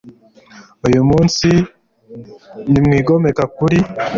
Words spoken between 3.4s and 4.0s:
kuri